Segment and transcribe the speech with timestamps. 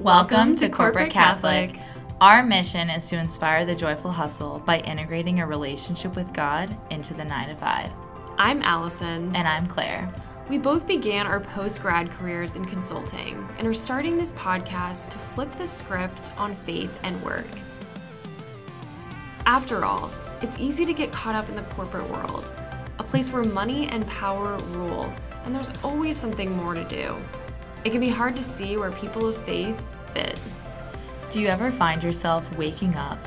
[0.00, 1.78] Welcome to Corporate Catholic.
[2.22, 7.12] Our mission is to inspire the joyful hustle by integrating a relationship with God into
[7.12, 7.92] the 9 to 5.
[8.38, 9.36] I'm Allison.
[9.36, 10.10] And I'm Claire.
[10.48, 15.18] We both began our post grad careers in consulting and are starting this podcast to
[15.18, 17.44] flip the script on faith and work.
[19.44, 22.50] After all, it's easy to get caught up in the corporate world,
[22.98, 25.12] a place where money and power rule,
[25.44, 27.14] and there's always something more to do.
[27.82, 29.80] It can be hard to see where people of faith
[30.12, 30.38] fit.
[31.30, 33.18] Do you ever find yourself waking up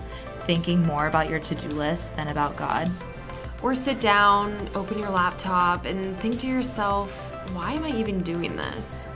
[0.46, 2.90] thinking more about your to do list than about God?
[3.62, 7.12] Or sit down, open your laptop, and think to yourself,
[7.54, 9.08] why am I even doing this?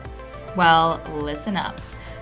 [0.56, 1.80] Well, listen up.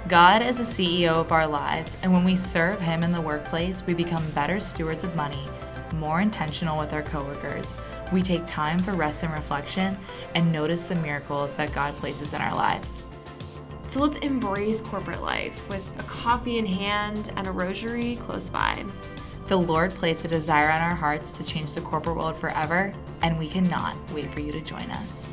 [0.08, 3.84] God is the CEO of our lives, and when we serve Him in the workplace,
[3.86, 5.48] we become better stewards of money,
[5.94, 7.80] more intentional with our coworkers.
[8.12, 9.98] We take time for rest and reflection
[10.36, 13.04] and notice the miracles that God places in our lives.
[13.88, 18.84] So let's embrace corporate life with a coffee in hand and a rosary close by.
[19.48, 23.38] The Lord placed a desire on our hearts to change the corporate world forever, and
[23.38, 25.28] we cannot wait for you to join us.